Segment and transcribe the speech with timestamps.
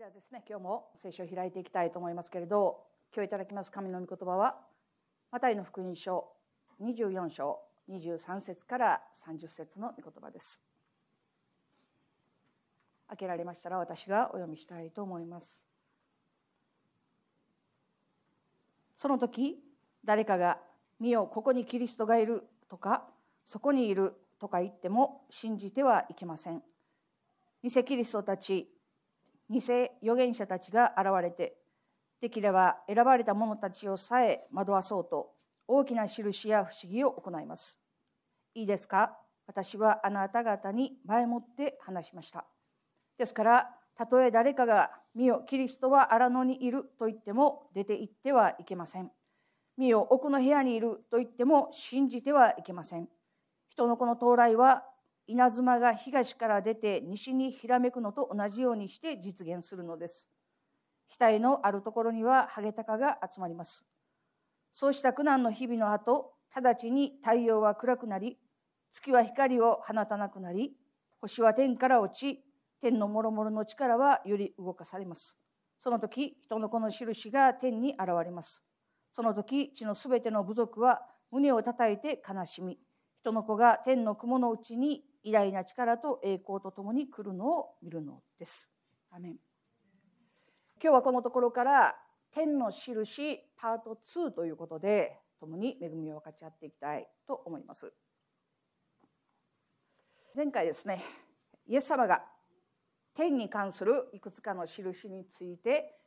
[0.00, 2.78] ではですね今日も聖書を開いていきたいと思いますけれど
[3.14, 4.56] 今日いただきます神の御言葉は
[5.30, 6.24] マタイの福音書
[6.82, 7.58] 24章
[7.90, 10.58] 23節から30節の御言葉です。
[13.08, 15.62] 開けられましたら私がお読みしたいと思います。
[18.96, 19.58] その時
[20.02, 20.56] 誰かが
[20.98, 23.06] 「見よここにキリストがいる」とか
[23.44, 26.62] 「そこにいる」とか言っても信じてはいけません。
[27.62, 28.79] 偽キリストたち
[29.50, 31.56] 偽預言者たちが現れて
[32.20, 35.32] できれば選ばれた者たちをさえ惑わそうと
[35.66, 37.80] 大きな印や不思議を行います。
[38.54, 39.18] いいですか？
[39.46, 42.46] 私はあなた方に前もって話しました。
[43.18, 49.10] ですからたとえ誰かが「見よキリストは荒野にいる」と言っても出て行ってはいけません。
[49.76, 53.08] 見よ奥の部屋にいると言っても信じてはいけません。
[53.68, 54.84] 人の子の到来は
[55.30, 60.28] 稲妻が東から出て西にひらめくのと同じようにして実現するのです。
[61.08, 63.84] 額のあるところにはハゲタカが集まります。
[64.72, 68.38] そうした苦難の日々の後直ちに太陽は暗くなり
[68.90, 70.72] 月は光を放たなくなり
[71.20, 72.44] 星は天から落ち
[72.80, 75.38] 天のもろもろの力はより動かされます。
[75.78, 78.64] その時人の子の印が天に現れます。
[79.12, 82.80] その時地のすべての部族は胸を叩いて悲しみ
[83.20, 88.68] 人の子が天の雲のうちに偉大な力と栄光とともに来るのを見るのです。
[89.10, 89.32] アメン
[90.82, 91.96] 今日はこのところから
[92.32, 97.92] 天の印パート2ということで共に恵みを分かち合っていきたいと思います。
[100.34, 101.02] 前回ですね
[101.66, 102.24] イエス様が
[103.14, 105.98] 天に関するいくつかの印について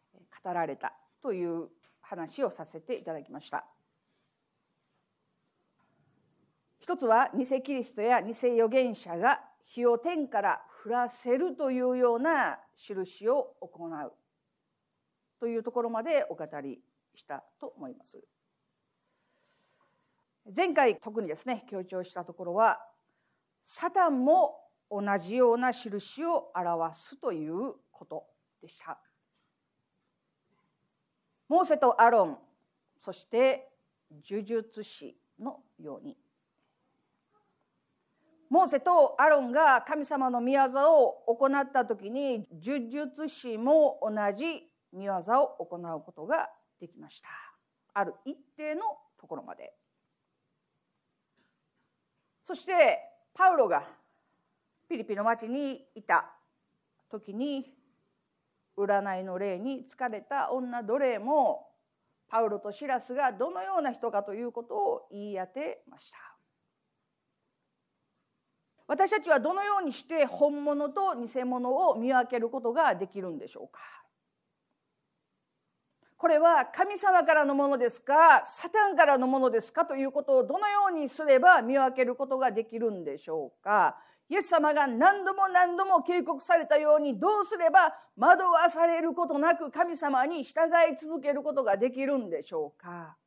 [0.44, 1.67] 語られたという
[2.02, 3.66] 話をさせていただきました。
[6.84, 14.12] 一つは偽キリストや偽預言者が火を天から降らせるというような印を行う
[15.40, 16.81] というところまでお語り
[17.16, 18.22] したと思います。
[20.53, 22.86] 前回特にですね強調したところは
[23.63, 24.59] サタンも
[24.91, 28.25] 同じような印を表すということ
[28.62, 29.00] でした。
[31.47, 32.38] モーセとアロン
[33.00, 33.69] そして
[34.30, 36.18] 呪術師のように
[38.53, 40.59] モーセとアロンが神様の御業
[41.02, 47.30] を行った時に呪術師も同じ御業を行うことができました。
[47.96, 48.81] ある一定の
[49.19, 49.74] ところまで。
[52.46, 53.00] そして
[53.34, 53.88] パウロが
[54.88, 56.30] ピリピの町にいた
[57.09, 57.74] 時に
[58.78, 61.69] 占いの霊に疲れた女奴隷も
[62.30, 66.32] パウロとシラスがどのような人かということを言い当てました。
[68.88, 73.79] 私たちはどのようにして本物と偽物を見分けることができるんでしょうか？
[76.17, 78.44] これは神様からのものですか？
[78.45, 79.85] サタンからのものですか？
[79.85, 83.97] ということをどのようにすれば見分けることができるんでしょうか？
[84.29, 93.17] イエス様が何度も何度も警告されたようにどうすれば惑わされることなく神様に従い続けることができるんでしょうか？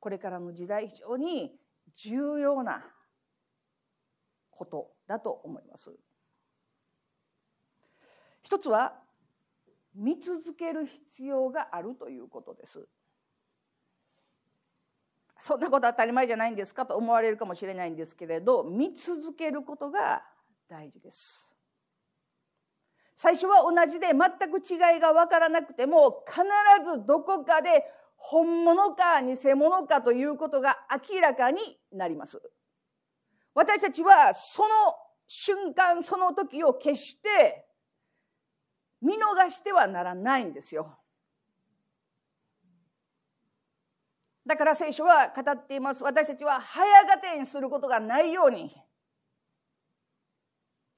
[0.00, 1.52] これからの時代非常に
[1.96, 2.84] 重要な
[4.50, 5.90] ことだと思います。
[8.42, 8.94] 一つは
[9.94, 12.86] 見続ける必要があるということです。
[15.40, 20.22] そんなこと当たり前じゃないんですかと思われるかもしれないんですけれど見続けることが
[20.68, 21.50] 大事です。
[23.16, 26.42] 最初は同じで全く違いが分からなくても必
[26.90, 27.84] ずどこかで
[28.22, 30.78] 本物か偽物かということが
[31.10, 31.58] 明らかに
[31.90, 32.40] なります。
[33.54, 34.68] 私たちはその
[35.26, 37.66] 瞬間その時を決して
[39.00, 40.98] 見逃してはならないんですよ。
[44.46, 46.02] だから聖書は語っています。
[46.02, 48.70] 私たちは早がてにすることがないように。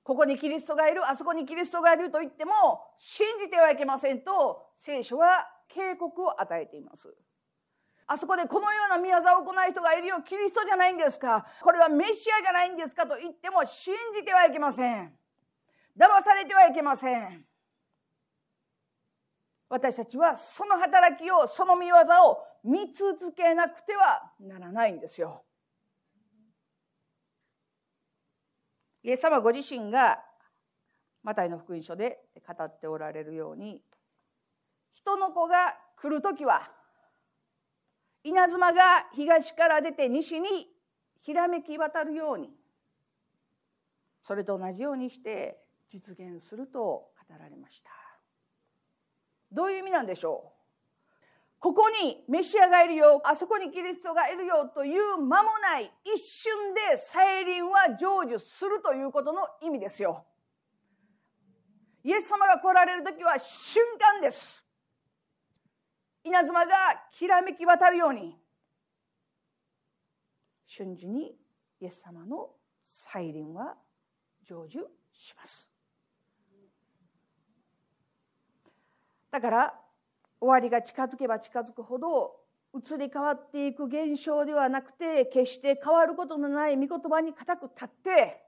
[0.03, 2.53] ここにキリストがいる、あそこにキリストがいると言っても
[2.99, 7.15] 信じてはいけませんと聖書は警告を与えています。
[8.07, 11.47] あそこでこのような宮沢を行う人がいるよキリストじゃないんですか？
[11.63, 15.13] これはメシアじゃないんですかと言っても信じてはいけません。
[15.97, 17.45] 騙されてはいけません。
[19.69, 25.45] 私たちはその働きをその見業を見続けなくてはならないんですよ。
[29.03, 30.23] イエス様ご自身が
[31.23, 33.81] マタイの福音書で語っておられるように
[34.93, 36.71] 人の子が来る時は
[38.25, 38.81] 稲妻が
[39.13, 40.69] 東から出て西に
[41.21, 42.51] ひらめき渡るように
[44.23, 45.59] それと同じようにして
[45.91, 47.91] 実現すると語られました。
[49.51, 50.53] どういう意味なんでしょう？
[51.59, 60.25] ここにメシアがいるよあそこにキリストがいるよという間もない一瞬で再臨は成就するということの意味ですよ。
[62.05, 64.62] イエス様が来られる時は瞬間です。
[66.25, 66.73] 稲妻が
[67.11, 68.37] きらめき渡るように
[70.67, 71.35] 瞬時に
[71.81, 72.51] イエス様の
[72.83, 73.75] 再臨は
[74.49, 74.81] 成就
[75.13, 75.71] します。
[79.31, 79.75] だから
[80.41, 82.37] 終わりが近づけば近づくほど
[82.75, 88.43] 移り変わっていく現象ではなくて決して変わることのない御言葉に固く立って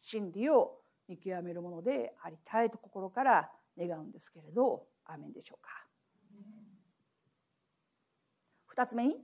[0.00, 0.78] 真理を
[1.08, 5.85] 見極めるものでありたいと心から願うんですけれどアーメンでしょうか。
[8.76, 9.16] 二つ目に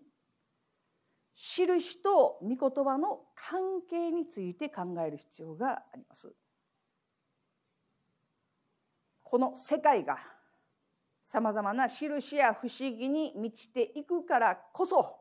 [1.35, 6.33] 印と御言葉の関係について考える必要があります
[9.23, 10.17] この世界が
[11.25, 15.17] さまざまな印や不思議に満ちていくからこそ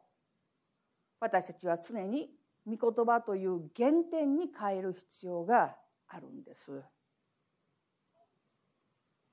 [1.19, 2.29] 私たちは常に
[2.65, 5.75] 御言葉という原点に変える必要が
[6.07, 6.81] あるんです。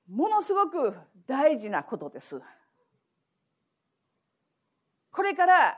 [0.07, 0.93] ものすごく
[1.27, 2.41] 大事なことです。
[5.19, 5.77] これから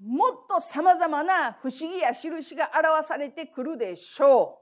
[0.00, 4.60] もっとさまざまな不思議や印が表されてくるでしょ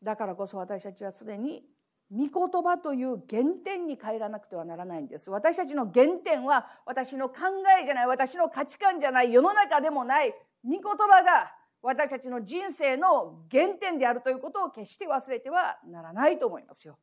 [0.00, 0.04] う。
[0.04, 1.64] だからこそ私たちは常に
[2.08, 7.34] 御言葉という原点に帰らなくてはならないんです私たちの原点は私の考
[7.82, 10.32] えじゃない私の価値観じゃない世の中でもない
[10.64, 16.96] 御言葉が私たちの人生の原点であるということを決して忘れてはならないと思いますよ。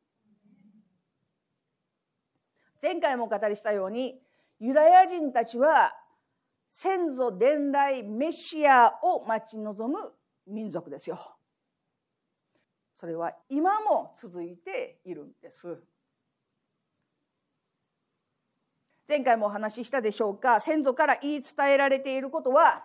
[2.80, 4.22] 前回もお語りしたように
[4.60, 5.94] ユダヤ人たちは
[6.70, 10.12] 先祖伝来メシアを待ち望む
[10.46, 11.38] 民族ですよ。
[12.98, 15.78] それは今も続いているんです
[19.08, 22.84] 前回もお話ししたでしょうか先祖から言い伝えられていることは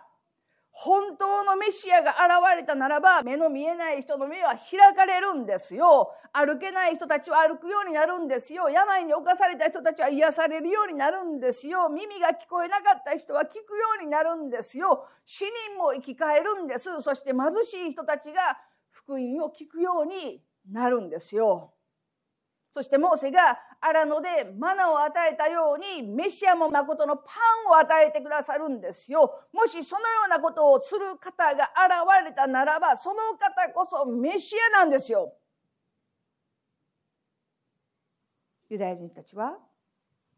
[0.76, 6.12] 本当のメシアが現れたならば目の見えない人の目は開かれるんですよ。
[6.32, 8.68] 歩けない人たちは歩くようになるんですよ。
[8.68, 11.88] 病に侵された人たちは癒されるようになるんですよ。
[11.88, 13.62] 耳が聞こえなかった人は聞くよ
[14.00, 15.06] うになるんですよ。
[15.24, 16.90] 死人も生き返るんです。
[17.00, 18.58] そして貧しい人たちが
[18.90, 20.42] 福音を聞くように
[20.72, 21.73] なるんですよ。
[22.74, 27.22] そしてモーセが荒野でマナを与えたようにメシアも誠のパ
[27.68, 29.46] ンを与えてくださるんですよ。
[29.52, 35.32] もしそのようなことをする方が現れたならばその方こそメシアなんですよ。
[38.68, 39.56] ユダヤ人たちは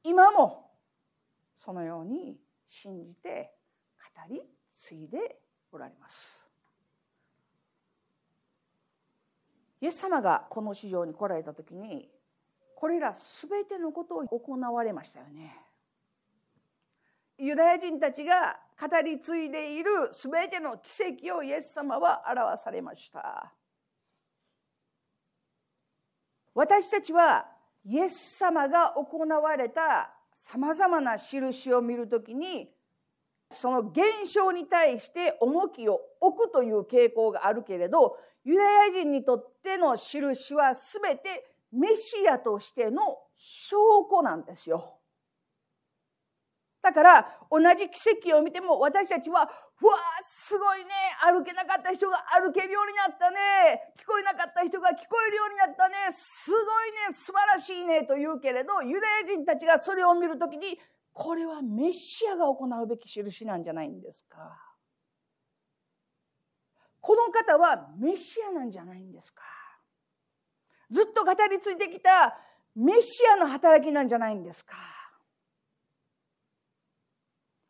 [0.04, 0.72] 今も
[1.56, 2.36] そのように
[2.68, 3.50] 信じて
[4.14, 4.42] 語り
[4.76, 5.38] 継いで
[5.72, 6.46] おられます。
[9.80, 12.10] イエス様がこの市場に来られた時に
[12.76, 15.56] これら全てのことを行われましたよね。
[17.38, 23.50] ユダヤ人たちが語り継いでいる全ての奇跡をイエス様は表されました。
[26.54, 27.46] 私たちは
[27.86, 32.68] イエス様が行われたさまざまな印を見るときに
[33.50, 43.76] その現象に対して重きを置くという傾向があるけれどユダヤ人にとっての印は全てメシアとしての証
[44.10, 44.98] 拠なんですよ。
[46.82, 49.50] だから同じ奇跡を見ても私たちは
[49.82, 50.90] 「うわあすごいね
[51.20, 60.80] 歩けなかった人が歩けるようになったね聞こえなかった人が聞こえるようになったねすごいね素晴らしいね」と言うけれどユダヤ人たちがそれを見る時に
[61.12, 64.56] これはメシアが行うべき印なんじゃないんですか
[67.00, 69.42] この方はメシアなんじゃないんですか
[70.90, 72.36] ずっと語り継いできた
[72.74, 74.76] メシアの働きなんじゃないんですか。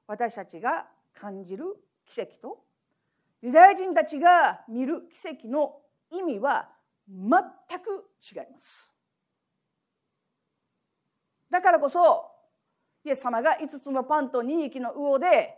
[0.07, 1.65] 私たちが感じる
[2.07, 2.65] 奇跡と
[3.43, 5.81] ユダヤ人たちが見る奇跡の
[6.11, 6.69] 意味は
[7.09, 7.31] 全
[7.81, 8.93] く違います。
[11.51, 12.31] だからこそ
[13.05, 15.57] イエス様が5つのパンと2匹の魚で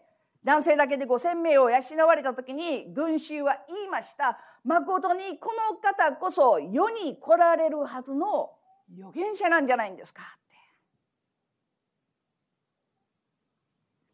[0.48, 1.76] 男性だけで5,000名を養
[2.06, 4.38] われた時に群衆は言いました。
[4.64, 8.52] 誠にこの方こそ世に来られるはずの
[8.90, 10.56] 預言者なんじゃないんですかって。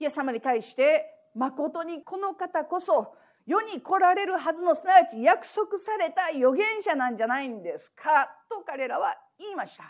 [0.01, 1.05] イエス様に対して
[1.37, 3.15] 誠にこの方こそ
[3.47, 9.85] 世に来られるはずのすなわち約束された預言者なんじゃないんですかと彼らは言いました。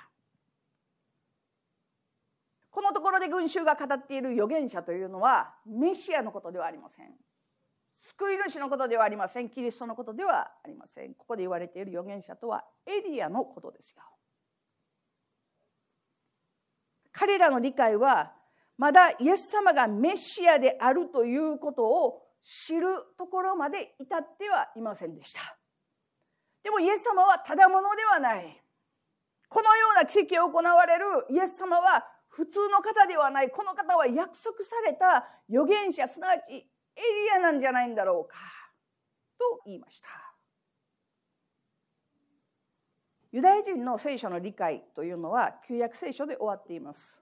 [2.75, 7.14] このところで群衆が語っている預言者というのはメシアのことではありません。
[8.00, 9.49] 救い主のことではありません。
[9.49, 11.14] キリストのことではありません。
[11.14, 14.02] ここで言われている預言者とはエリアのことですよ。
[17.12, 18.33] 彼らの理解は
[18.76, 25.57] まだイエス様がメシアであるということを知るところまで至ってはいませんでした。
[26.64, 28.61] でもイエス様はただものではない。
[29.49, 32.04] このような奇跡を行われるイエス様は
[32.35, 36.67] 普通の方ではないこの方は約束された預言者すなわちエリ
[37.37, 38.37] アなんじゃないんだろうか
[39.38, 40.09] と言いました。
[43.31, 47.21] ユダヤ人の聖書の理解というのは旧約聖書で終わっています。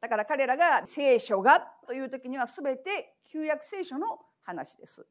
[0.00, 5.06] だから彼らが聖書がという時には全て旧約聖書の話です。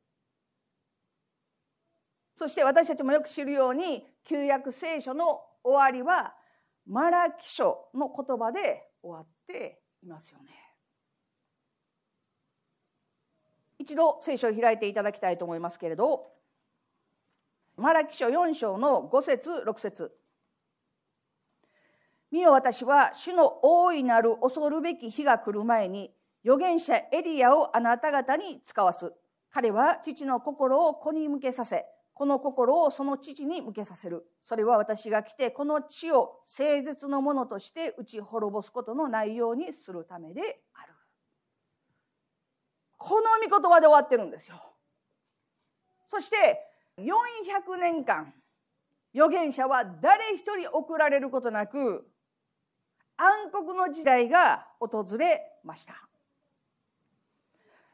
[2.37, 6.35] そして私たちもよく知るように旧約聖書の終わりは
[6.85, 10.63] マラキ書の言葉で終わっていますよね。
[13.83, 16.31] 一度聖書を開いていただきたいと思いますけれど
[17.75, 20.11] マラキ書4章の5節6節
[22.31, 26.11] 見よ私は主の大いなる恐るべき日が来る前に
[26.45, 29.11] 預言者エリアをあなた方に使わす
[29.51, 34.25] 彼は父の心を子に向けさせこの心をその父に向けさせる。
[34.45, 40.93] それは私が来てこの地を誠実のものとして打ち滅ぼすことのないようにするためである。
[42.97, 44.55] この御言葉で終わってるんですよ。
[46.09, 46.61] そして
[46.97, 48.33] 400年間
[49.15, 52.07] 預言者は誰一人送られることなく
[53.17, 55.95] 暗黒の時代が訪れました。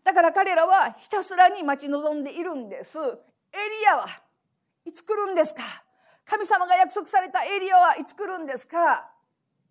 [0.03, 2.97] だから彼らはひたすらに待ち望んでいるんです。
[3.53, 4.07] エリアは
[4.85, 5.61] いつ来るんですか？
[6.25, 9.09] 神様が約束されたエリアはいつ来るんですか？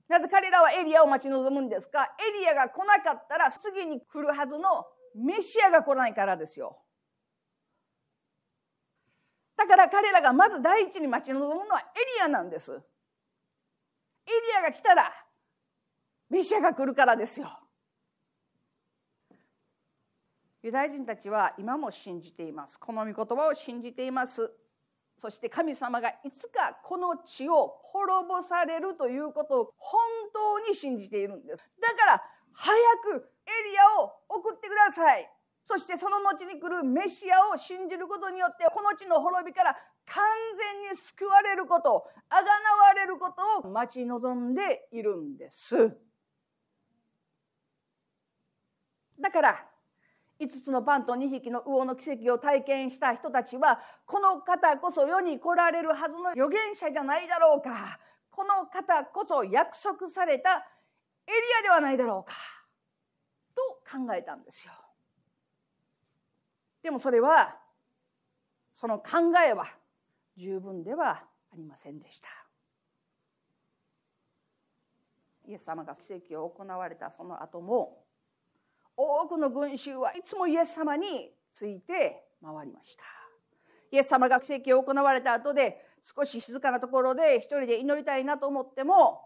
[0.09, 2.05] なぜ彼らはエリアを待ち望むんですか？
[2.05, 6.79] エリアが来なかったら次に来るはずのメシアが来ないからですよ。
[9.57, 11.85] だから彼らがまず第一に待ち望むのはエ
[12.19, 12.73] リアなんです。
[12.73, 15.13] エリアが来たら
[16.31, 17.49] メシアが来るからですよ。
[20.62, 22.79] ユダヤ人たちは今も信じています。
[22.79, 24.53] この御言葉を信じています。
[25.21, 30.00] そして神様がいつかこの地を滅ぼされるということを本
[30.33, 31.62] 当に信じているんです。
[31.81, 32.23] だから
[32.53, 35.29] 早くエリアを送ってください。
[35.65, 40.25] そしてその後に来るメシアを信じることによってこの地の滅びから完
[40.57, 42.49] 全に救われることあがな
[42.87, 45.97] われることを待ち望んでいるんです。
[49.21, 49.67] だから
[50.40, 57.99] 5つのパンと2匹の魚の奇跡を体験した人たちはこの方こそ世に来られるはずの預言者じゃないだろうか
[58.30, 60.50] この方こそ約束された
[61.26, 62.37] エリアではないだろうか
[63.54, 64.73] と考えたんですよ。
[66.83, 67.57] でもそれは
[68.73, 69.66] その考えは
[70.37, 72.28] 十分ではありませんでした。
[75.49, 78.04] イエス様が奇跡を行われたその後も
[79.00, 83.05] 多くの群衆はいつもイエス様について回りました。
[83.93, 89.21] イエス様が奇跡を行われた後で少し静かなところで一人で祈りたいなと思っても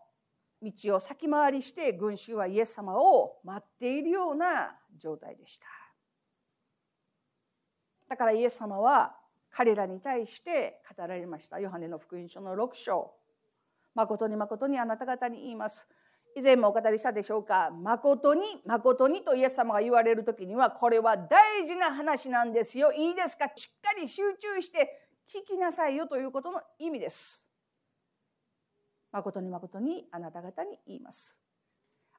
[0.62, 5.66] 道を先回りして群衆はイエス様を待っているような状態でした。
[8.08, 9.16] だからイエス様は
[9.50, 11.58] 彼らに対して語られました。
[11.58, 13.14] ヨハネの福音書の6章。
[13.94, 15.86] 誠に誠にあなた方に言います。
[16.34, 17.70] 以前もお語りしたでしょうか？
[17.70, 22.92] 誠に誠にとイエス様が言われる時にはこれは大事な話なんですよ。
[22.92, 23.50] いいですか？
[23.54, 27.46] しっかり集中して聞きなさいよということの意味です。
[29.12, 31.36] 誠に誠にあなた方に言います。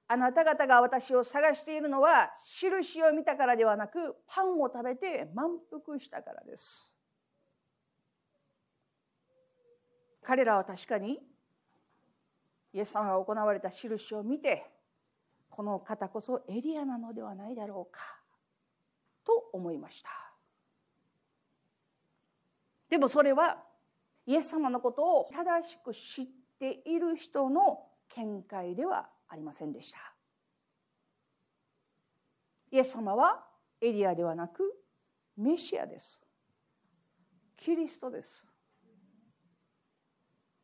[0.07, 2.29] あなた方が私を探しているのは
[2.59, 6.93] 印を見たからではなくパンを食べて満腹したからです。
[10.21, 11.19] 彼らは確かに
[12.73, 14.65] イエス様が行われた印を見て
[15.49, 18.01] この方こそエリアなのではないだろうか
[19.23, 20.09] と思いました。
[22.89, 23.63] でもそれは
[24.25, 26.27] イエス様のことを正しく知っ
[26.59, 29.97] ている人の見解ではありませんでした。
[32.71, 33.45] イエス様は
[33.81, 34.75] エリアではなく
[35.37, 36.21] メシアです。
[37.57, 38.47] キリストです。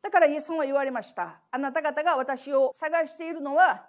[0.02, 1.40] だからイエス様は言われました。
[1.50, 3.86] あなた方が私を探しているのは、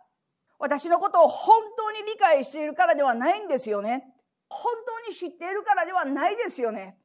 [0.60, 4.14] 私のことを本当に理解しているからではないんですよね。
[4.50, 6.98] 本当に知っているからではないですよね。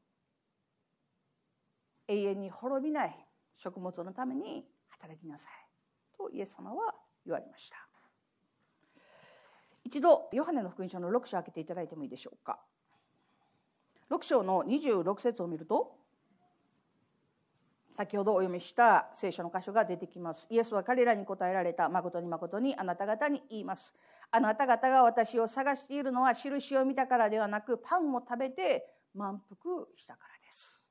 [2.08, 5.52] 永遠に滅びない食物のために働きなさい。
[6.18, 6.94] とイエス様は
[7.24, 7.76] 言われました。
[9.84, 12.58] 一度、ヨハネの福音書の6章を開けていただいてもいいでしょうか。
[14.10, 15.96] 6章の26節を見ると
[17.96, 20.46] 先ほどお読みした聖書の箇所が出てきます。
[20.50, 21.88] イエスは彼らに答えられた。
[21.88, 23.94] 誠に誠にあなた方に言います。
[24.30, 30.86] あなた方が私を探しているのは印を見たからではなくパンを食べて満腹したからです。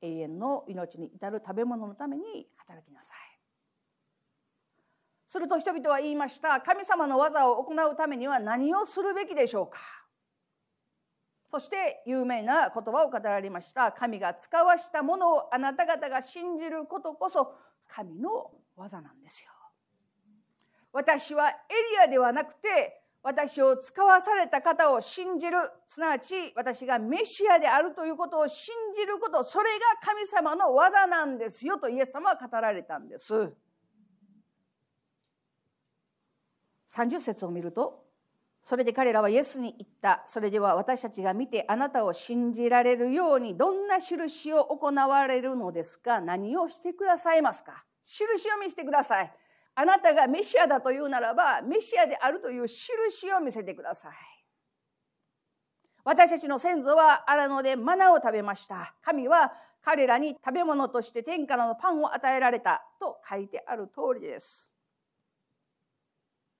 [0.00, 3.16] 永遠の命に至る食べ物のために働きなさい。
[5.28, 6.60] すると人々は言いました。
[6.60, 9.78] 神様の技を行うためには何をするべきでしょうか？
[11.52, 13.92] そして有名な言葉を語られました。
[13.92, 17.52] 神が使わしたものをあなた方が信じることこそ
[17.86, 19.50] 神の技なんですよ。
[20.94, 25.58] 私はエリアではなくて私を使わされた方を信じる。
[25.88, 29.44] すなわち私がメシアであるということを信じること。
[29.44, 31.76] それが神様の技なんですよ。
[31.76, 33.52] とイエス様は語られたんです。
[36.94, 38.01] 30節を見ると
[38.62, 40.22] それで彼らはイエスに言った。
[40.28, 46.20] それでは私たちが見てあなたを信じられるようにどんな印を行われるのですか？
[46.20, 47.84] 何をしてくださいますか？
[48.04, 49.32] 印を見せてください。
[49.74, 54.12] あなたがメシアだというならばメシアであるという印を見せてください。
[56.04, 58.94] 私たちの先祖は荒野でマナを食べました。
[59.02, 59.52] 神は
[59.82, 64.71] 彼らに食べ物として天からのパンを与えられたと書いてある通りです。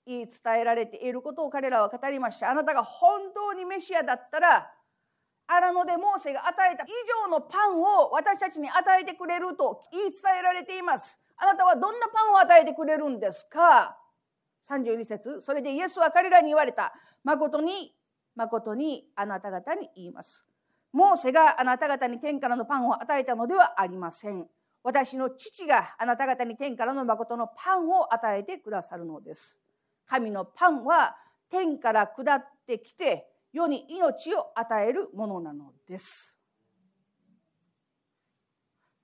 [0.07, 4.71] 言い伝えられていることを彼らは語りましたあなたが本当にメシアだったら
[5.47, 6.89] 荒野でモーセが与えた以
[7.25, 13.99] 上のパンを私たちに与えてくれると言い伝えられていますあなたはどんなパンを与えてくれるんですか
[14.71, 16.95] ?32 節それでイエスは彼らに言われた。
[17.25, 17.93] 誠に、
[18.37, 20.45] 誠にあなた方に言います。
[20.93, 24.47] モーセがあなた方に天からのパンを与えたのではありません。
[24.85, 29.59] 私の父があなた方に天からの誠のパンを与えてくださるのです。
[30.07, 31.17] 神のパンは
[31.51, 36.35] 天から下ってきて世に命を与えるものなのです。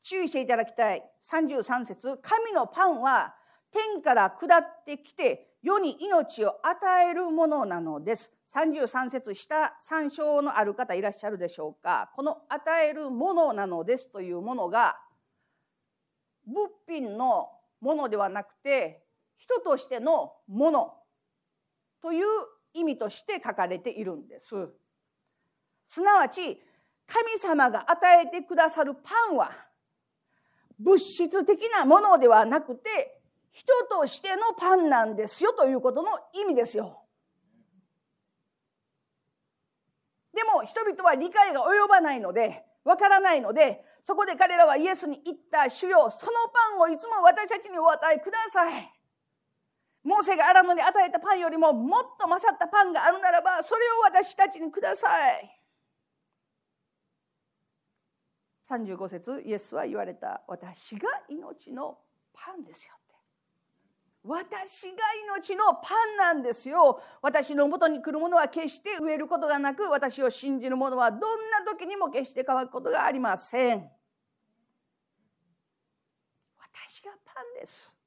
[0.03, 3.35] 注意していただきたい33節神のパンは
[3.71, 8.33] 天から下ってきて世に命を与えるものなのです。
[8.55, 14.97] 33節下参照のある方いらっしゃるでしょうかこの与えるものなのですというものが
[16.47, 17.49] 物品の
[17.81, 19.03] ものではなくて
[19.39, 20.95] 人としてのもの
[22.03, 22.27] という
[22.75, 24.55] 意味として書かれているんです。
[25.89, 26.61] すなわち
[27.07, 29.51] 神様が与えてくださるパンは
[30.79, 33.21] 物質的なものではなくて
[33.51, 37.03] 人としてのパンなんですよということの意味ですよ。
[40.35, 46.33] でも人々は理解が及ばないのでわからないのでそこで彼らはイエスに言った主よその
[46.77, 48.98] パンをいつも私たちにお与えください。
[50.09, 55.61] モーセが荒野に与えたパンよりももっと勝ったパンがあるならばそれを私たちにください。
[58.71, 61.99] 35節イエスは言われた私が命の
[62.33, 63.15] パンですよって。
[64.25, 64.97] 私が
[65.37, 67.03] 命のパンなんですよ。
[67.21, 73.91] 私のもとに来るものは決して植えることがなく私を信じる者はどんな時にも決して乾くことがありません。
[76.59, 77.98] 私がパンです。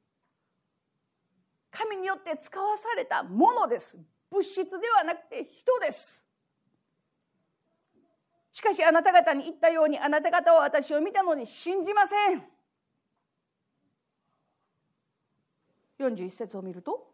[1.71, 3.97] 神によって使わされたものです。
[4.29, 6.25] 物質ではなくて人です。
[8.51, 12.43] しかしあなた方に言ったようにあなた方は私を見たのに信じません。
[15.99, 17.07] 41節を見ると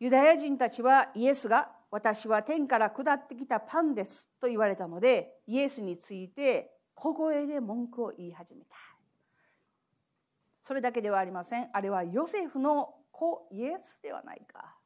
[0.00, 8.76] ユダヤ人たちはイエスが私は天から下ってきたパンですと言われたのでイエスについて小声で文句を言い始めた。
[10.64, 11.68] それだけではありません。
[11.72, 14.76] あれはヨセフの子イエスではないか。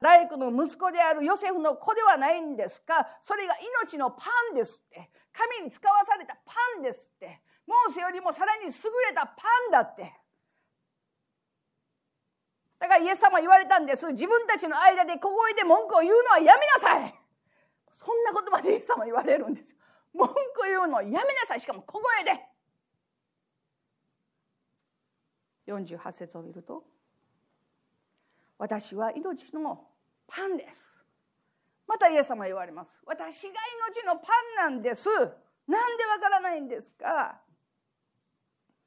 [0.00, 3.08] 大工の息子であるヨセフの子ではないんですか。
[3.22, 5.10] それが命のパンですって。
[5.32, 7.40] 神に使わされたパンですって。
[7.66, 10.12] モーセよりもさらに優れたパンだって。
[12.78, 14.12] だからイエス様言われたんです。
[14.12, 17.14] 自分たちの間で小声で文句を言うのはやめなさい。
[17.94, 19.78] そんな言葉でイエス様言われるんですよ。
[20.12, 21.60] 文句言うのやめなさい。
[21.60, 22.53] しかも小声で。
[25.66, 26.84] 48節を見ると
[28.58, 29.80] 私は命の
[30.26, 31.04] パンです。
[31.86, 32.90] またイエス様言われます。
[33.04, 33.50] 私が
[33.94, 34.28] 命のパ
[34.68, 35.08] ンなんです。
[35.10, 37.40] なんでわからないんですか？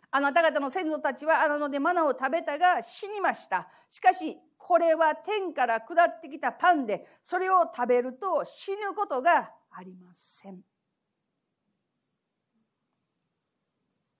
[0.10, 3.68] あなた方の先祖たちは荒野でマナを食べたが死にました。
[3.90, 10.62] しかしこれは天から下ってきたパンでそれを食べると死ぬことがありません。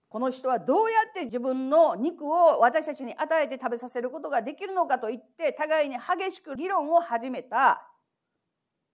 [0.10, 7.84] この人はどうやって自分の肉を私たちに与えて食べさせることができるのかと言って互いに激しく議論を始めた。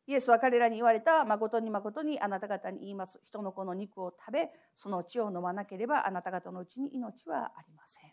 [0.06, 8.12] イエスは彼らに言われた誠に誠にあなた方に言います人の子の肉を食べその血を飲まなければあなた方のうちに命はありません。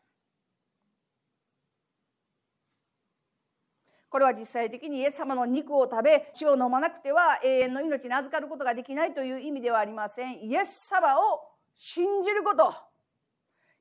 [4.08, 10.44] これは実際的にイエス様の肉を食べ血を飲まなくては永遠の命に預かることができないという意味ではありません。
[10.44, 11.40] イエス様を
[11.76, 12.89] 信じること。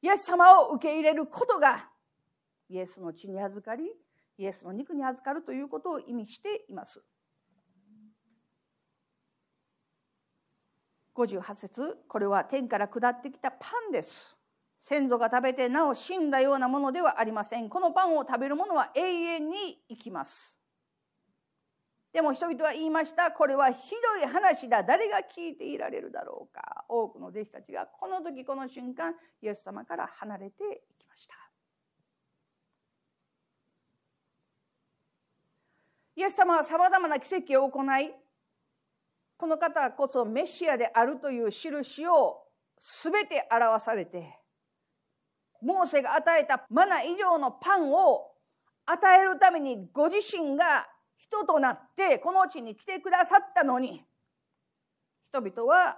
[0.01, 1.89] イエス様を受け入れることが
[2.69, 3.83] イエスの血に預かり
[4.37, 7.01] イエスの肉に預かるということを意味しています。
[11.15, 14.35] 58節これは天から下ってきたパンです。
[14.81, 17.67] 先祖が食べてなお死んだようなものではありません。
[17.67, 20.58] このパンを食べる者は永遠に生きます。
[22.11, 23.91] でも人々は言いましたこれはひ
[24.21, 24.83] どい話だ。
[24.83, 26.85] 誰が聞いていられるだろうか。
[26.89, 31.35] 多くの弟子たちがこの時この瞬間イエス様から離れていきました。
[36.15, 38.11] イエス様はさまざまな奇跡を行い
[39.37, 42.43] この方こそメシアであるという印を
[43.03, 44.37] 全て表されて
[45.61, 48.31] モーセが与えたマナ以上のパンを
[48.85, 50.87] 与えるためにご自身が
[51.19, 54.03] 人となってこの地に来てくださったのに
[55.27, 55.97] 人々は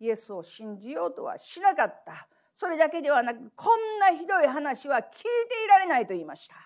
[0.00, 2.26] イエスを信じようとはしなかった。
[2.56, 5.18] それだけではなくこんなひどい話は聞いて
[5.64, 6.56] いられないと言いました。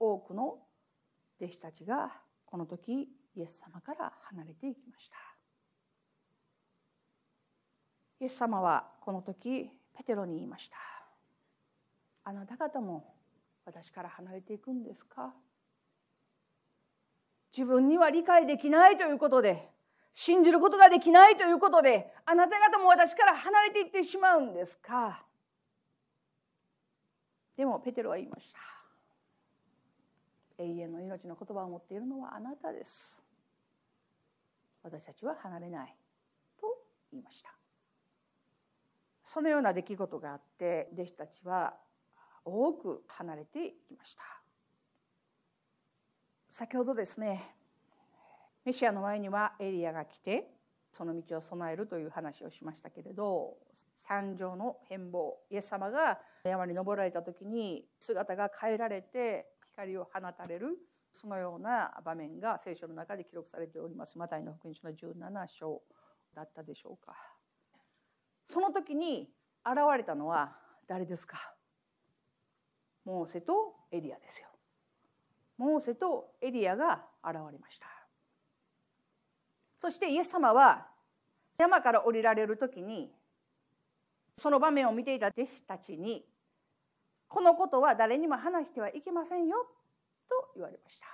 [0.00, 0.58] 多くの
[1.40, 2.12] 弟子たちが
[2.44, 5.16] この時イエス様から離れていきました。
[8.20, 10.76] イエス様はこの時ペテロに言いました。
[12.24, 13.14] あなた方も
[13.64, 15.34] 私から離れていくんですか？
[17.56, 19.68] 自分には理解できないということで
[20.14, 25.24] 信じることができないということであなた方も私から離れていってしまうんですか？
[27.56, 28.58] でもペテロは言いました。
[30.62, 33.22] 永遠の命の言葉を持っているのはあなたです。
[34.82, 35.94] 私たちは離れない
[36.60, 36.66] と
[37.12, 37.52] 言いました。
[39.24, 41.74] そのような出来事があって弟子たちは
[42.44, 44.22] 多く離れていきました。
[46.58, 47.54] 先ほどですね
[48.64, 50.50] メシアの前にはエリアが来て
[50.90, 53.56] その道を備えるという話をしましたけれど
[54.00, 60.76] 山上の変貌イエス様が山に登られた時に姿が変えられて光を放たれる
[61.14, 64.18] そのような場面が聖書の中で記録されております。
[64.18, 65.80] マタイの福音書の17章
[66.34, 67.14] だったでしょうか。
[68.46, 69.30] その時に
[69.64, 70.56] 現れたのは
[70.88, 71.54] 誰ですか？
[73.04, 74.48] モーセとエリアですよ。
[75.58, 77.86] モーセとエリアが現れました。
[79.80, 80.86] そしてイエス様は
[81.58, 83.12] 山から降りられる時に
[84.36, 86.24] その場面を見ていた弟子たちに
[87.28, 89.66] このことは誰にも話してはいけませんよ
[90.28, 91.06] と言われました。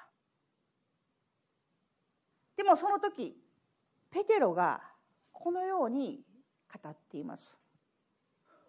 [2.56, 3.36] でもその時
[4.10, 4.80] ペテロが
[5.32, 6.22] このように
[6.82, 7.58] 語っています。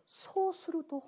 [0.06, 1.04] そうすると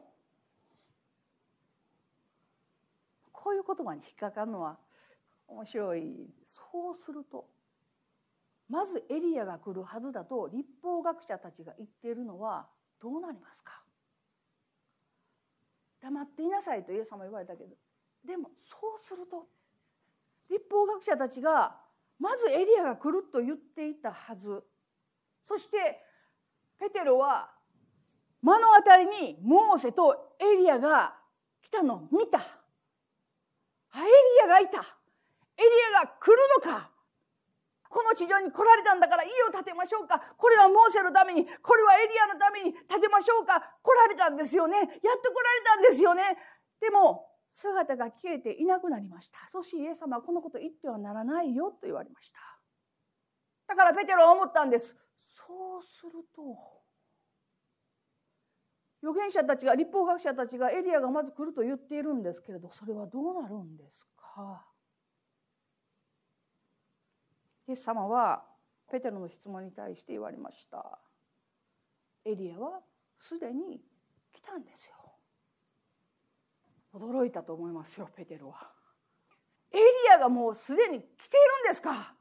[3.48, 4.78] こういう言葉に引っかかるのは
[5.48, 6.28] 面白い。
[6.44, 7.46] そうすると
[8.68, 12.68] まずエリアが来るはずだと立法学者たちが言っているのは
[13.02, 13.82] どうなりますか？
[16.02, 17.70] 黙っていなさいとイエス様言われたけど
[18.26, 19.48] でもそうすると
[20.50, 21.78] 立法学者たちが
[22.20, 24.62] まずエリアが来ると言っていたはず。
[25.48, 26.04] そして
[26.78, 27.50] ペテロは
[28.42, 31.16] 目の当たりにモーセとエリアが
[31.62, 32.42] 来たのを見た。
[34.04, 34.80] エリアがいた。
[35.58, 36.92] エリアが来るのか。
[37.90, 40.20] この地上に来られたんだから家を建てましょうか。
[40.38, 41.48] これはモーセのために。
[41.62, 42.74] これはエリアのために。
[42.74, 43.78] 建てましょうか。
[43.82, 44.78] 来られたんですよね。
[44.78, 46.38] やっと来られたんですよね。
[46.80, 49.40] でも姿が消えていなくなりました。
[49.52, 52.40] そしてイエス様はこのこと言ってはならないよと言われました。
[53.68, 54.96] だからペテロは思ったんです。
[55.30, 56.42] そうすると
[59.04, 64.66] 預言者たちが立法学者たちがエリアがまず来ると言っているんですけれどそれはどうなるんですか？
[67.68, 68.44] イエス様は
[68.90, 71.00] ペテロの質問に対して言われました。
[72.26, 72.80] エリアは
[73.20, 73.80] すでに
[74.34, 74.96] 来たんですよ。
[76.94, 78.72] 驚いたと思いますよペテロは。
[79.72, 79.84] エリ
[80.16, 82.16] アがもうすでに来ているんですか？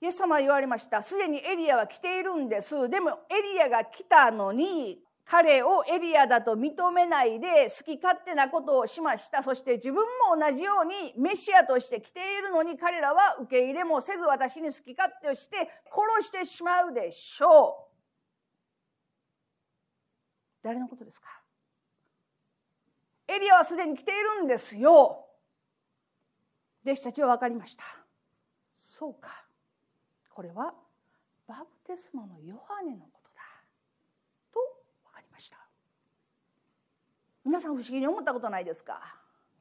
[0.00, 1.02] イエス様は言われました。
[1.02, 2.88] すでにエリアは来ているんです。
[2.88, 9.42] でもエリアが来たのに彼をエリアだと認めないで好き勝手なことをしました。
[9.42, 15.56] そして自分も同じようにメシアとして来ているのに彼らは受け入れもせず私に好き勝手をして
[15.90, 17.96] 殺してしまうでしょう。
[20.62, 21.28] 誰のことですか？
[23.28, 25.26] エリアはすでに来ているんですよ。
[26.84, 27.84] 弟子たちは分かりました。
[28.74, 29.45] そうか。
[30.36, 30.74] これは
[31.48, 33.40] バプテスマのヨハネのことだ。
[34.52, 34.60] と
[35.06, 35.56] 分かりました。
[37.42, 39.00] 皆さん不思議に思ったことないですか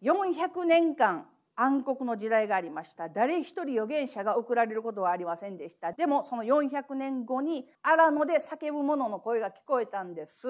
[0.02, 3.08] ？400年間暗黒の時代がありました。
[3.08, 5.94] 誰一人預言者が送られることはありませんでした。
[5.94, 10.46] でもその400年後に荒野で叫ぶ者の声が聞こえたんです。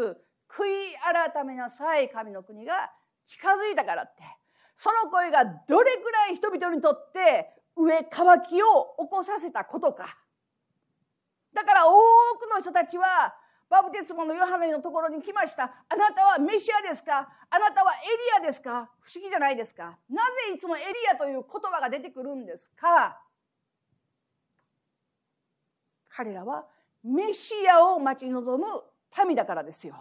[0.50, 0.96] 悔い
[1.34, 2.92] 改めなさい神の国が。
[3.28, 4.24] 近づいたからって。
[4.76, 10.18] その声がどれくらい人々にとって上乾きを起こさせたことか。
[11.54, 11.92] だから多
[12.38, 13.36] くの人たちは
[13.70, 15.64] バプテスマのヨハネのところに来ました。
[15.90, 17.28] あなたはメシアですか？
[17.50, 18.90] あなたはエリアですか？
[19.02, 19.98] 不思議じゃないですか？
[20.10, 23.20] なぜいつもエリアという言葉が出てくるんですか？
[26.10, 26.66] 彼らは
[27.04, 28.66] メシアを待ち望む
[29.26, 29.96] 民だからですよ。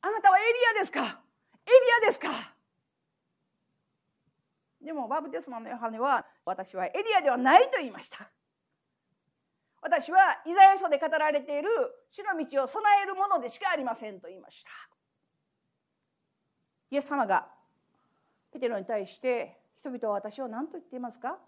[0.00, 1.00] あなたはエリアですか？
[1.00, 2.53] エリアですか？
[4.84, 8.28] でもバプテスマのヨハネは私はエリアではないと言いました。
[9.80, 11.68] 私はイザヤ書で語られている
[12.10, 14.70] 主の道を備えるものでしかありませんと言いました。
[16.90, 17.48] イエス様が
[18.52, 21.38] ペテロに対して人々は私を何と言っていますか？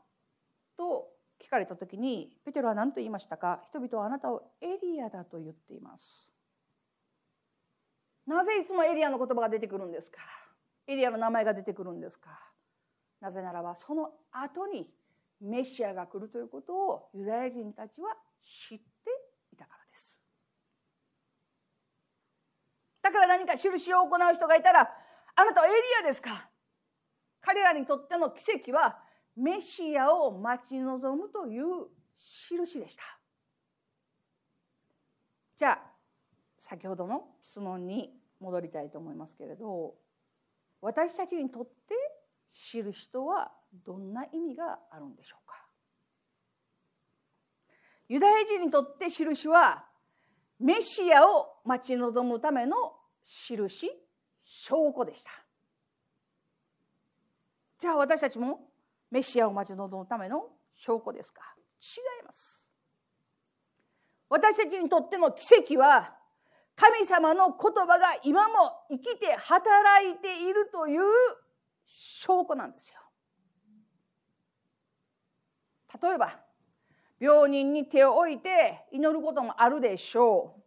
[0.76, 1.08] と
[1.42, 3.60] 聞かれた時にペテロは何と言いましたか？
[3.68, 6.30] 人々はあなたをエリアだと言っています。
[8.26, 10.18] なぜいつもエリアの言葉が出てくるんですか？
[10.86, 12.30] エリアの名前が出てくるんですか？
[13.20, 14.88] なぜならばその後に
[15.40, 18.84] メシアが来るということをユダヤ人たちは知って
[19.52, 20.20] いたからです。
[23.02, 24.90] だから何か印を行う人がいたら
[25.34, 26.48] あなたはエリアですか？
[27.40, 28.98] 彼らにとっての奇跡は
[29.36, 31.64] メシアを待ち望むという
[32.18, 33.02] 印でした。
[35.56, 35.80] じゃあ
[36.58, 39.94] 先ほどの質問に戻りたいと思いますけれど
[40.80, 41.70] 私たちにとって
[42.72, 43.52] 印とは
[43.84, 45.62] どんな意味があるんでしょうか？
[48.08, 49.84] ユダヤ人にとって印は
[50.58, 53.90] メシアを待ち望むための印
[54.44, 55.30] 証拠でした。
[57.78, 58.60] じゃあ私たちも
[59.10, 61.42] メシアを待ち望むための証拠ですか？
[61.80, 62.66] 違います。
[64.30, 66.14] 私たちにとっての奇跡は
[66.74, 68.54] 神様の言葉が今も
[68.90, 71.02] 生きて働いているという
[71.96, 73.00] 証拠なんですよ。
[76.02, 76.38] 例えば
[77.18, 80.62] 病人に手を置いて祈ることもあるでしょう。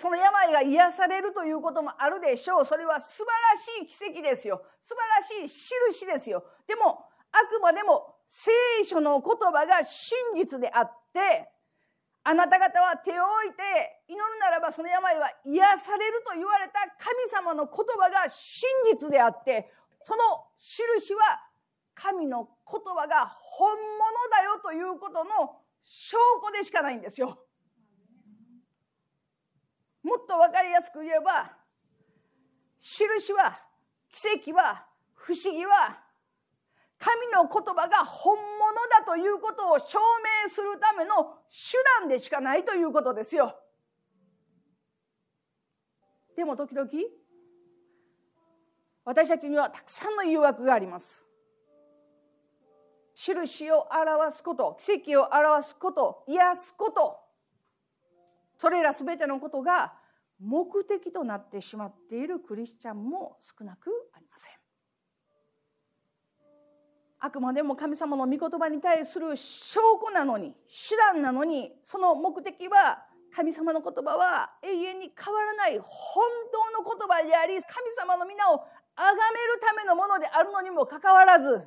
[0.00, 2.64] その病が癒されるということもあるでしょう。
[2.64, 4.62] それは素晴らしい奇跡ですよ。
[4.82, 6.44] 素晴らしい印ですよ。
[6.66, 8.50] でもあくまでも聖
[8.84, 11.50] 書の言葉が真実であって
[12.22, 20.22] あなた方は手を置いて祈るならばその病は癒されると言われた神様の言葉が真実であってその
[20.56, 21.20] 印は
[21.94, 23.80] 神の言葉が本物
[24.30, 27.44] だよということの証拠でしかないんですよ。
[30.02, 31.52] もっと分かりやすく言えば
[32.80, 33.60] 印は
[34.08, 36.02] 奇跡は不思議は
[36.98, 39.98] 神の言葉が本物だということを証
[40.44, 43.58] 明するための手段でしかないということですよ。
[46.36, 46.88] でも時々
[49.04, 51.26] 私たちにはたくさんの誘惑があります。
[53.14, 57.18] 印を表すこと奇跡を表すこと癒すこと
[58.56, 59.92] それら全てのことが
[60.38, 64.52] 目的となってしまっているクリスチャンも少なくありません。
[67.22, 70.54] あくまでも神様の御言葉に対する証拠なのに
[70.88, 77.64] 手段なのにその目的は神様の言葉は永遠に変わらない本当の言葉であり神
[77.96, 78.64] 様の皆を
[79.00, 81.66] 崇めるためのものであるのにもかかわらず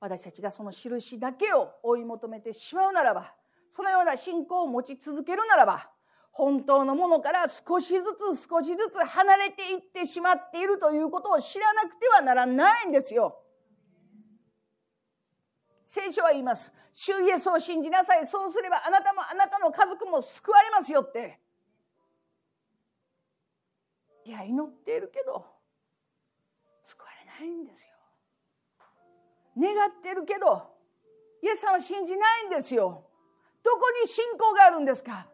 [0.00, 3.34] 私たちがその印だけを追い求めてしまうならば
[3.70, 5.90] そのような信仰を持ち続けるならば
[6.32, 8.02] 本当のものから少しず
[8.36, 13.38] つ少しずつ離れていってしまっているということを知らなくてはならないんですよ。
[15.84, 16.72] 聖書は言います。
[16.92, 18.26] 主イエスを信じなさい。
[18.26, 21.40] そうすればあなたもあなたの家族も救われますよって。
[24.26, 25.46] いや、祈っているけど、
[26.82, 27.08] 救わ
[27.40, 27.86] れないんですよ。
[29.56, 30.68] 願ってるけど
[31.42, 33.06] イエス様は信じないんですよ。
[33.62, 35.26] どこに信仰があるんですか？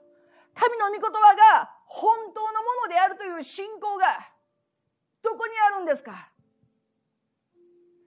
[0.54, 4.06] 神の御言葉が本当のものであるという信仰が
[5.22, 6.28] どこにあるんですか？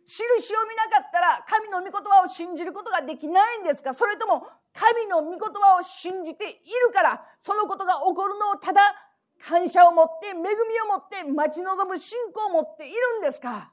[0.07, 3.93] 印を見なかったら神の御言葉を信じることができないんですか？
[3.93, 6.53] それとも神の御言葉を信じてい
[6.87, 9.04] るからそのことが起こるのをただ
[9.41, 10.47] 感謝を持って恵みを
[10.87, 13.71] 持って待ち望む信仰を持っているんですか？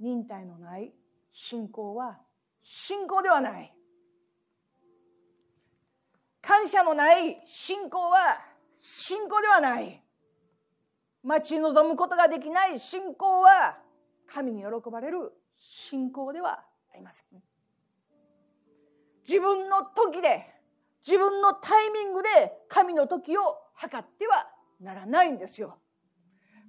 [0.00, 0.92] 忍耐のない
[1.32, 2.18] 信仰は
[2.62, 3.72] 信仰ではない。
[6.40, 8.38] 感謝のない信仰は
[8.80, 10.02] 信仰ではない。
[11.22, 13.78] 待ち望むことができない信仰は
[14.26, 17.42] 神に喜ばれる信仰ではありません。
[19.26, 20.53] 自分の時で
[21.06, 22.28] 自分のタイミングで
[22.68, 24.48] 神の時を測っては
[24.80, 25.78] ならないんですよ。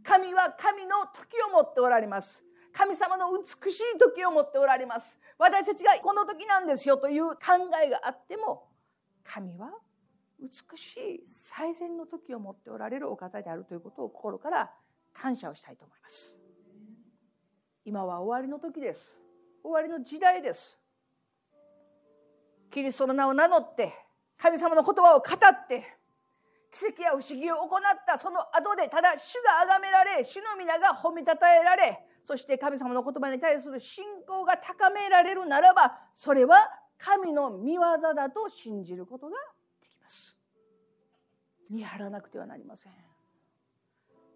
[0.04, 2.43] 神は神の時を持っておられます。
[2.74, 5.17] 神様の美しい時を持っておられます。
[5.38, 7.38] 私たちがこの時なんですよという考
[7.84, 8.67] えがあっても
[9.24, 9.71] 神は
[10.39, 14.71] 美しい最善の時を持っておられるお方であるということを心から
[15.13, 16.38] 感謝をしたいと思います。
[17.86, 19.17] 今は終わりの時です。
[19.63, 20.78] 終わりの時代です。
[22.69, 23.93] キリストの名を名乗って
[24.38, 25.84] 神様の言葉を語って
[26.71, 36.56] 奇跡や不思議を行ったその後でただ主が崇められ主の皆が褒めたたえられそして神様の言葉に対する信仰が高められるならばそれは
[36.98, 37.80] 神の御業
[38.13, 39.36] だと信じることが
[39.82, 40.38] できます。
[41.69, 42.93] 見張らなくてはなりません。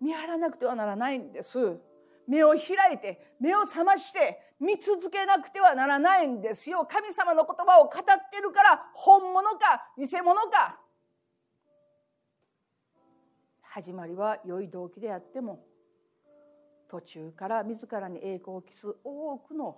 [0.02, 1.78] 見張らなくてはならないんです。
[2.30, 6.88] 目を開いて目を覚まして見続けなくてはならないんですよ。
[6.90, 10.80] 神様の言葉を語ってるから本物か偽物か。
[13.62, 15.66] 始まりは良い動機であっても
[16.90, 19.78] 途中から自らに栄光を期す多くの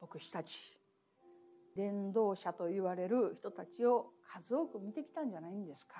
[0.00, 0.78] 牧師たち
[1.76, 5.94] 伝道者と言われる人たちを数多く見てきたんじゃないんですか。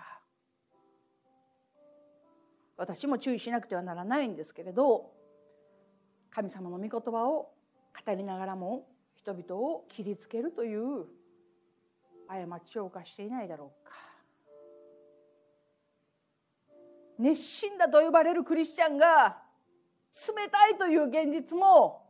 [2.78, 5.15] 私も注意しなくてはならないんですけれど
[6.36, 7.48] 神様の御言葉を
[8.06, 11.06] 語りながらも人々を切りつけるという
[12.28, 13.94] 過ちを犯していないだろうか。
[17.18, 19.38] 熱心だと呼ばれるクリスチャンが
[20.28, 22.06] 冷たいという現実も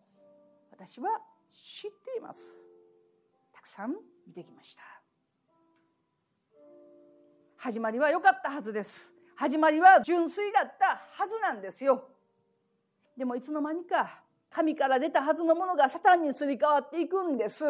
[0.73, 1.21] 私は
[1.53, 2.41] 知っています。
[3.55, 3.95] たくさん
[4.27, 4.83] 見てきました。
[7.59, 9.09] 始まりは良かったはずです。
[9.37, 12.16] 始まりは純粋だったはずなんですよ。
[13.17, 17.65] でもいつの間にか神から出たはずのものがサタンにすり替わっていくんです。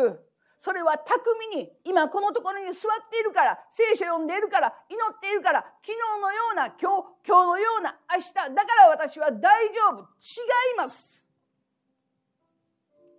[0.59, 1.20] それは巧
[1.52, 10.00] みに今このところに座っているから聖書読んでいるから祈っているから昨日のような今日今日のような明日だから私は大丈夫。
[10.00, 10.02] 違
[10.74, 11.26] います。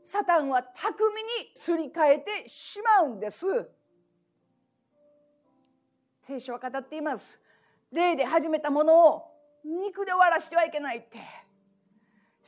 [0.03, 3.45] サタンは巧みにすり替えてしまうんです。
[6.21, 7.39] 聖書は語っています。
[7.91, 9.23] 霊で始めたものを
[9.63, 11.46] 肉で終わらせてはいけないって。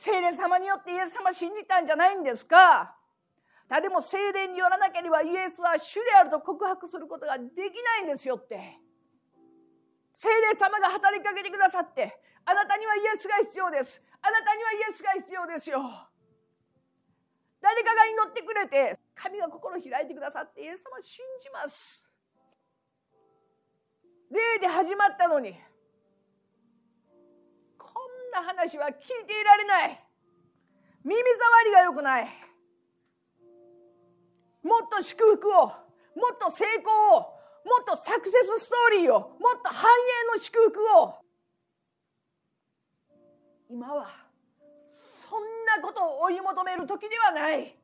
[0.00, 2.96] 精霊様によってイエス様信じたんじゃないんですか？
[3.68, 7.52] 誰も精霊によらなければイエスは主であると告白することができ
[7.84, 8.80] ないんですよって。
[10.14, 14.00] 精霊様が働きかけてくださって、あなたにはイエスが必要です。
[14.22, 15.82] あなたにはイエスが必要ですよ。
[17.60, 22.08] 誰かが祈ってくれて、神が心を開いてくださってイエス様を信じます。
[24.30, 25.54] 霊で始まったのに、
[28.30, 28.94] な話は聞い
[29.26, 30.04] ていられない。
[31.04, 32.28] 耳障りが良くない。
[34.62, 35.72] もっと祝福をも
[36.34, 37.20] っと成功を
[37.64, 41.14] もっとサクセスストーリーをもっと繁栄の祝福を。
[43.68, 44.08] 今は
[45.30, 47.76] そんなことを追い求める時ではない。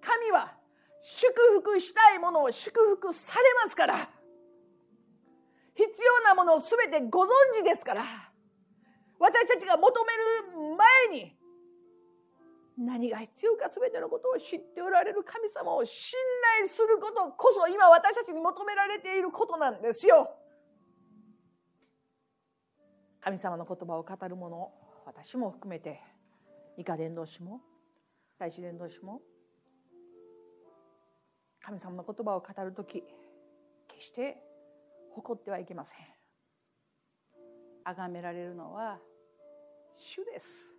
[0.00, 0.52] 神は
[1.02, 4.08] 祝福したいものを祝福されますから。
[5.74, 8.27] 必要なものを全てご存知ですから。
[9.18, 10.76] 私たちが求める
[11.10, 11.36] 前に
[12.78, 16.16] 何が必要か全てのことを知っておられる神様を信
[16.58, 20.30] 頼することこそ今私たちに求められていることなんですよ。
[23.20, 24.72] 神様の言葉を語る者
[25.04, 26.00] 私も含めて
[26.76, 27.60] 以下伝道師も
[28.38, 29.20] 大師伝道師も
[31.60, 33.02] 神様の言葉を語る時
[33.88, 34.36] 決して
[35.14, 36.17] 誇ってはいけません。
[37.94, 38.98] 崇められるのは
[39.96, 40.70] 主です。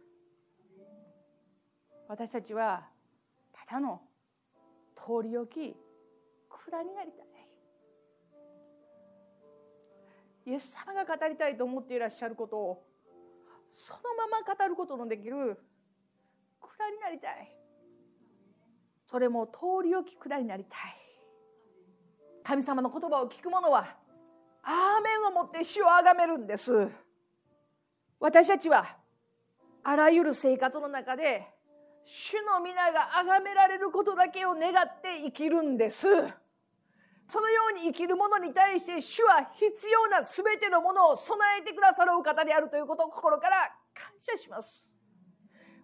[2.08, 2.88] 私たちは
[3.52, 4.02] ただの
[4.96, 5.78] 通り置き
[6.70, 7.30] 管になりたい。
[10.46, 12.84] イエス様が語りたいと思っていらっしゃることを
[13.70, 15.60] そのまま語ることのできる
[16.80, 17.56] 管になりたい。
[19.06, 20.96] それも通り置き管になりたい。
[22.44, 23.96] 神様の言葉を聞く者は
[24.72, 26.88] アーメンをもって主をあがめるんです
[28.20, 28.86] 私たちは
[29.84, 31.48] あらゆる生活の中で
[32.06, 36.08] 主の皆が崇められることだけを願って生きるんです。
[37.28, 43.58] そのように生きる者に対して主は必要な全てのものを備えてくださるお方であるということを心から
[43.94, 44.90] 感謝します。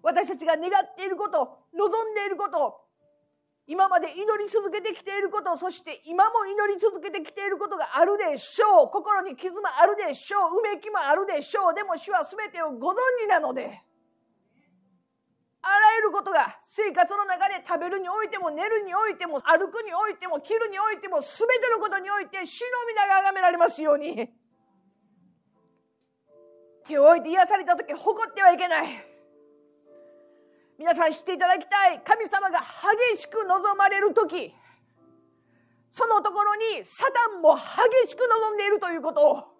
[0.01, 2.84] 私たちが願っていること望んでいること
[3.67, 8.89] 今まで祈り続けてきていることそして今も祈り続けてきていることがあるでしょう。
[8.89, 10.59] 心に傷もあるでしょう。
[10.59, 11.73] うめきもあるでしょう。
[11.73, 13.81] でも主は全てをご存知なので
[15.65, 24.29] あらゆることが生活の中で食べるにおいても寝るにおいても歩くにおいても着るにおいても全てのことにおいて主の皆が崇められますように。
[26.85, 29.14] 手を置いて癒された時誇ってはいけない。
[30.77, 32.59] 皆さん知っていただきたい神様が
[33.13, 34.53] 激しく望まれる時
[35.89, 39.55] そのところにサタンも激しく望んでいるということを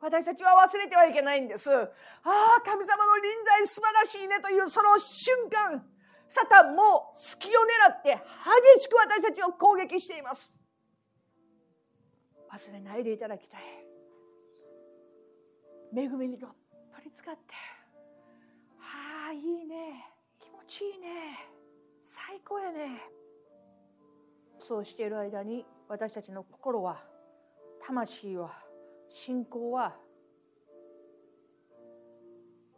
[0.00, 1.70] 私たちは忘れてはいけないんです。
[1.70, 1.84] あ
[2.24, 5.84] あ、神様の臨在素晴らしいねというその瞬間、
[6.26, 8.16] サタンも隙を狙って
[8.78, 10.54] 激しく私たちを攻撃しています。
[12.50, 13.60] 忘れないでいただきたい。
[15.94, 16.50] 恵みにどっ
[16.94, 17.40] ぷり使って、
[19.30, 20.06] あ、いいね。
[20.40, 21.38] 気持ちいいね。
[22.04, 23.00] 最高やね。
[24.58, 27.00] そうしている間に私たちの心は、
[27.86, 28.50] 魂は、
[29.08, 29.96] 信仰は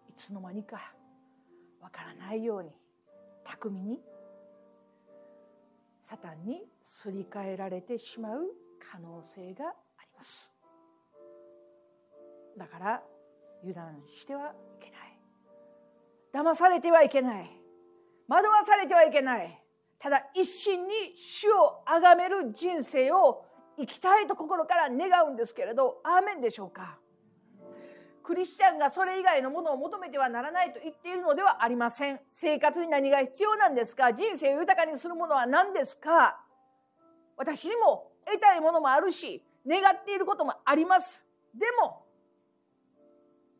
[0.08, 0.94] いつの間にか
[1.80, 2.70] わからないように
[3.44, 4.00] 巧みに
[6.04, 8.40] サタンにすり替えられてしまう
[8.90, 9.74] 可能性があ
[10.04, 10.54] ります
[12.56, 13.02] だから
[13.62, 14.54] 油断しては
[16.32, 17.50] 騙されてはいけない。
[18.28, 19.58] 惑わされてはいけない。
[19.98, 23.44] ただ一心に主を崇める人生を
[23.78, 26.98] 生きたいと心から願うんですけれどアーメンでしょうか。
[28.24, 32.20] クリスチャンがそれ以外のものを求めてはならないと言っているのではありません。
[32.32, 34.12] 生活に何が必要なんですか。
[34.12, 36.40] 人生を豊かにするものは何ですか。
[37.36, 41.24] 私にも得たいものもあるし願っていることもあります。
[41.54, 42.01] でも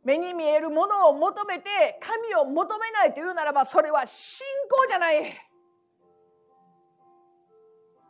[0.04, 5.36] 目に見えるものを求めて神を求めないというならばそれは信仰じゃない。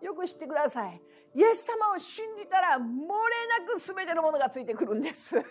[0.00, 1.00] よく知ってください。
[1.34, 2.84] イエス様を信じたら漏れ
[3.66, 5.36] なく全てのものがついてくるんです。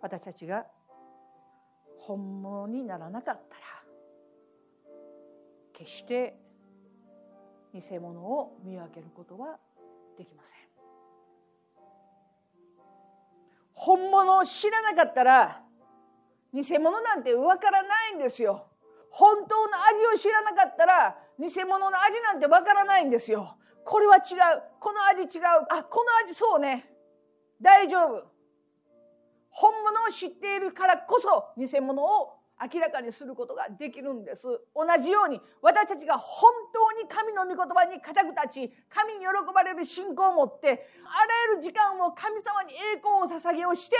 [0.00, 0.66] 私たちが
[1.98, 3.62] 本物にならなかったら
[5.72, 6.38] 決して
[7.72, 9.58] 偽物を見分けることは
[10.16, 10.69] できません。
[13.82, 15.62] 本物を知らなかったら
[16.52, 18.66] 偽物なんてわからないんですよ
[19.10, 23.56] 本当の味を知らなかったら偽物の味なんてわからないんですよ。
[23.84, 24.22] これは違う。
[24.78, 25.44] この味違う。
[25.70, 26.84] あ、この味そうね。
[27.60, 28.24] 大丈夫。
[29.48, 34.46] 本物を知っているからこそ偽物を明らかにすることができるんです。
[34.74, 43.96] 同じように私たちが本当に神の御言葉に固く立ち、神に喜ばれる信仰を持って、あらゆる時間を神様に栄光を捧げをして、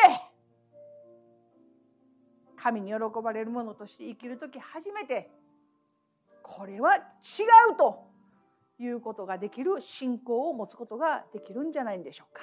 [2.56, 5.30] 神に喜ばれるものとして生きる時初めて
[6.42, 7.00] これは違
[7.72, 8.06] うと
[8.78, 12.42] いうことができる信仰を持つことができるんじゃないんでしょうか。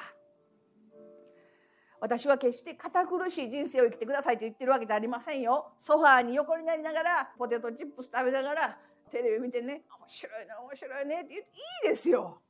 [2.00, 5.74] 私は決して堅苦しい人生を生きてくださいと言ってるわけじゃありませんよ。
[5.82, 8.78] ソファーに横になりながらポテトチップス食べながら
[9.12, 11.50] テレビ見てね面白いな面白いねって言って
[11.88, 12.42] いいですよ。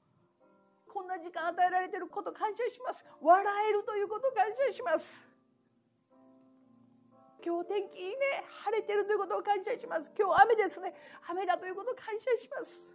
[0.87, 3.05] こんな時間与えられてること感謝します。
[3.21, 5.27] 笑えるということ感謝します。
[7.47, 10.93] 今日天気いいね晴れてるということを感謝します今日雨ですね
[11.29, 12.91] 雨だということを感謝します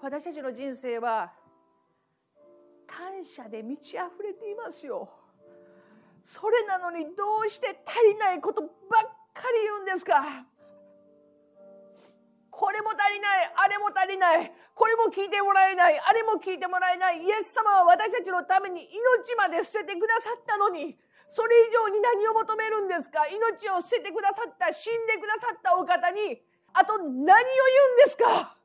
[0.00, 1.32] 私たちの人生は
[2.88, 5.08] 感謝で満ち溢れていますよ。
[6.24, 8.70] それなのにどうして足りないことばっ
[9.32, 10.24] かり言うんですか？
[12.50, 17.22] これも足りないあれも足りないこれも聞いてもらえないあれも聞いてもらえない。
[17.22, 23.26] イエス様は私たちのために命まで捨ててくださったのにそれ以上に何を求めるんですか？
[23.28, 27.26] 命を捨ててくださった死んでくださったお方にあと何を言うん
[28.04, 28.56] ですか？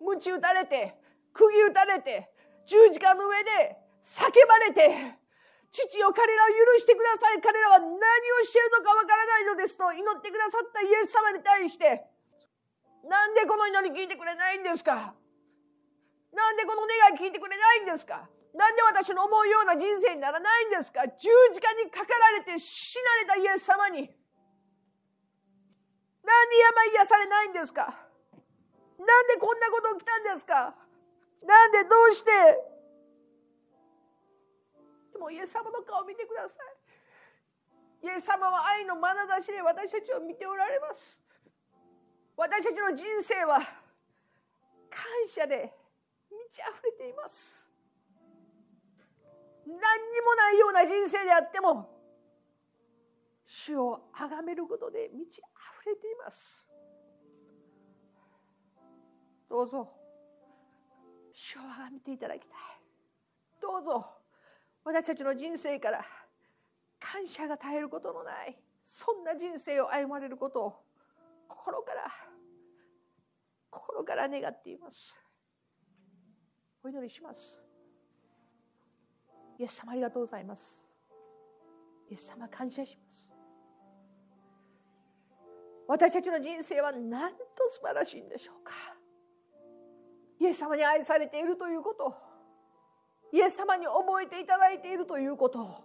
[0.00, 0.96] 鞭打たれて
[1.32, 2.28] 釘打たれて
[2.66, 5.18] 十字架の上で叫ばれて
[5.70, 7.40] 父よ彼らを許してください。
[7.40, 7.96] 彼らは何を
[8.42, 12.04] しているのかわからないのですと祈ってくださったイエス様に対して
[13.06, 15.14] なんでこの祈り聞いてくれないんですか？
[16.34, 18.28] なんでこの願い聞いてくれないんですか？
[18.54, 21.06] なんで私の思うような人生にならないんですか？
[21.06, 24.10] 十字架にかかられて死なれたイエス様に。
[26.22, 27.82] なんで病癒されないんですか？
[28.98, 30.74] なんでこんなこと起きたんですか？
[31.42, 32.30] なんでどうして？
[35.12, 36.56] でもイエス様の顔を見てくださ
[38.02, 38.06] い。
[38.06, 41.20] イエス様は愛の眼差しで私たちを見ておられます。
[42.36, 43.58] 私たちの人生は
[44.88, 45.72] 感謝で
[46.30, 47.68] 満ち溢れています。
[49.66, 49.78] 何に
[50.22, 51.88] もないような人生であっても
[53.46, 55.44] 主を崇めることで満ち溢
[55.86, 56.66] れています。
[59.48, 59.99] どうぞ。
[61.42, 62.50] 主を崇めていただきたい。
[63.62, 64.06] どうぞ
[64.84, 66.04] 私たちの人生から
[66.98, 70.74] 感謝が絶えることのないそんな人生を歩まれることを
[71.48, 72.12] 心から
[73.70, 75.16] 心から願っています。
[76.82, 77.62] お祈りします。
[79.58, 80.86] イエス様ありがとうございます。
[82.10, 83.32] イエス様感謝します。
[85.86, 87.38] 私たちの人生はなんと
[87.70, 88.72] 素晴らしいんでしょうか。
[90.40, 92.14] イエス様に愛されているということ。
[93.32, 95.84] イエス様に覚えていただいているということ。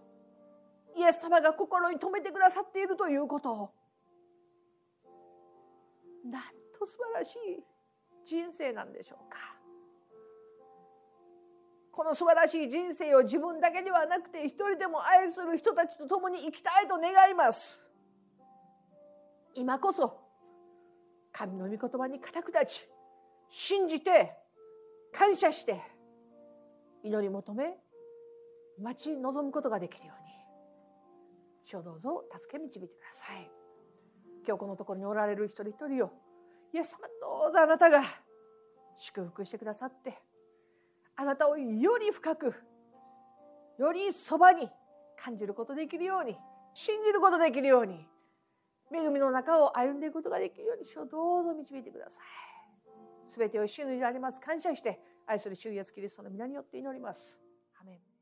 [0.96, 3.72] イエス様が心に留めてくださっているということ。
[6.24, 6.44] なん
[6.80, 7.64] と素晴らしい
[8.26, 9.38] 人生なんでしょうか。
[11.92, 17.86] この素晴らしい人生を自分だけではなくて一人でも愛する人たちと共に生きたいと願います。
[19.54, 20.18] 今こそ
[21.32, 22.90] 神の御言葉に固く立ち
[23.50, 24.45] 信じて
[25.18, 25.82] 感謝して
[27.04, 27.78] 祈り求め
[28.82, 30.30] 待ち望むことができるように
[31.64, 33.50] 主をどうぞ助け導いてください
[34.46, 36.12] 今日このところにおられる一人一人を
[36.74, 38.04] イエス様どうぞあなたが
[38.98, 40.20] 祝福してくださって
[41.16, 42.54] あなたをより深く
[43.80, 44.70] よりそばに
[45.18, 46.36] 感じることできるように
[46.74, 48.06] 信じることできるように
[48.94, 52.55] 恵みの中を歩んでいくことができるように主をどうぞ導いてください。
[53.30, 57.40] すべてを主にあります感謝して愛する主イエスキリストの皆によって祈ります。
[57.82, 58.15] アメン